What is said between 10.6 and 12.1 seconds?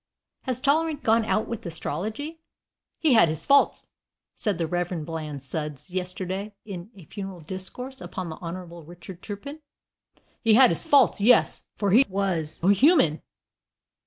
his faults, yes, for he